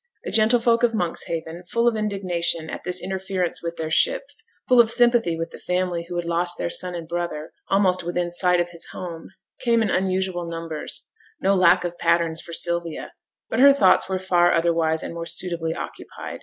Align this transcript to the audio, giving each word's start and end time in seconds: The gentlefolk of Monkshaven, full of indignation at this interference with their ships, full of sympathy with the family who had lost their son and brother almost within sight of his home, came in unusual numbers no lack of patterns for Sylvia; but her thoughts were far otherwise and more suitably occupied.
The 0.23 0.31
gentlefolk 0.31 0.81
of 0.81 0.93
Monkshaven, 0.95 1.61
full 1.67 1.87
of 1.87 1.95
indignation 1.95 2.71
at 2.71 2.83
this 2.83 2.99
interference 2.99 3.61
with 3.61 3.77
their 3.77 3.91
ships, 3.91 4.43
full 4.67 4.79
of 4.81 4.89
sympathy 4.89 5.37
with 5.37 5.51
the 5.51 5.59
family 5.59 6.07
who 6.09 6.15
had 6.15 6.25
lost 6.25 6.57
their 6.57 6.71
son 6.71 6.95
and 6.95 7.07
brother 7.07 7.51
almost 7.67 8.03
within 8.03 8.31
sight 8.31 8.59
of 8.59 8.71
his 8.71 8.87
home, 8.93 9.27
came 9.59 9.83
in 9.83 9.91
unusual 9.91 10.47
numbers 10.47 11.07
no 11.39 11.53
lack 11.53 11.83
of 11.83 11.99
patterns 11.99 12.41
for 12.41 12.51
Sylvia; 12.51 13.13
but 13.47 13.59
her 13.59 13.73
thoughts 13.73 14.09
were 14.09 14.17
far 14.17 14.51
otherwise 14.51 15.03
and 15.03 15.13
more 15.13 15.27
suitably 15.27 15.75
occupied. 15.75 16.39